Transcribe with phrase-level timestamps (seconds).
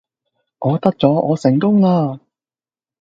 [0.57, 2.19] 我得咗，我成功啦